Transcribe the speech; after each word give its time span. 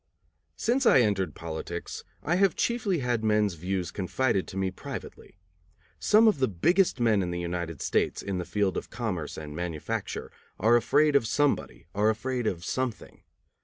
Since 0.55 0.87
I 0.87 1.01
entered 1.01 1.35
politics, 1.35 2.03
I 2.23 2.37
have 2.37 2.55
chiefly 2.55 3.01
had 3.01 3.23
men's 3.23 3.53
views 3.53 3.91
confided 3.91 4.47
to 4.47 4.57
me 4.57 4.71
privately. 4.71 5.37
Some 5.99 6.27
of 6.27 6.39
the 6.39 6.47
biggest 6.47 6.99
men 6.99 7.21
in 7.21 7.29
the 7.29 7.39
United 7.39 7.83
States, 7.83 8.23
in 8.23 8.39
the 8.39 8.43
field 8.45 8.77
of 8.77 8.89
commerce 8.89 9.37
and 9.37 9.55
manufacture, 9.55 10.31
are 10.59 10.75
afraid 10.75 11.15
of 11.15 11.27
somebody, 11.27 11.85
are 11.93 12.09
afraid 12.09 12.47
of 12.47 12.65
something. 12.65 13.21